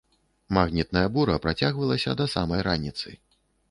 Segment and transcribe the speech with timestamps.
[0.57, 3.09] Магнітная бура працягвалася да самай раніцы.